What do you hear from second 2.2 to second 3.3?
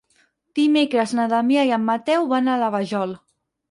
van a la Vajol.